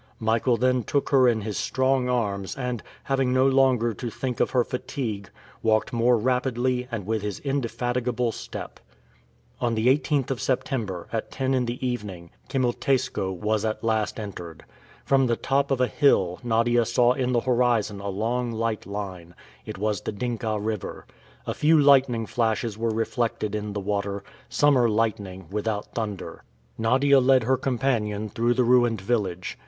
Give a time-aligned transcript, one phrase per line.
[0.19, 4.49] Michael then took her in his strong arms and, having no longer to think of
[4.49, 5.29] her fatigue,
[5.61, 8.79] walked more rapidly and with his indefatigable step.
[9.59, 14.65] On the 18th of September, at ten in the evening, Kimilteiskoe was at last entered.
[15.05, 19.35] From the top of a hill, Nadia saw in the horizon a long light line.
[19.67, 21.05] It was the Dinka River.
[21.45, 26.43] A few lightning flashes were reflected in the water; summer lightning, without thunder.
[26.75, 29.59] Nadia led her companion through the ruined village.